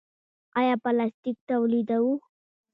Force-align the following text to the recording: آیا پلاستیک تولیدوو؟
آیا 0.59 0.75
پلاستیک 0.83 1.37
تولیدوو؟ 1.47 2.13